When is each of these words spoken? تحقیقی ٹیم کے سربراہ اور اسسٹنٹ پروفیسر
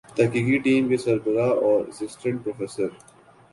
تحقیقی 0.09 0.57
ٹیم 0.57 0.87
کے 0.89 0.97
سربراہ 0.97 1.49
اور 1.61 1.85
اسسٹنٹ 1.85 2.43
پروفیسر 2.43 2.87